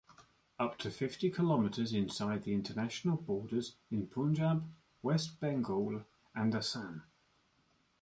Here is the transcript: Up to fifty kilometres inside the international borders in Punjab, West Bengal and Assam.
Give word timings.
Up 0.57 0.79
to 0.79 0.89
fifty 0.89 1.29
kilometres 1.29 1.93
inside 1.93 2.41
the 2.41 2.55
international 2.55 3.17
borders 3.17 3.75
in 3.91 4.07
Punjab, 4.07 4.67
West 5.03 5.39
Bengal 5.39 6.05
and 6.33 6.55
Assam. 6.55 7.03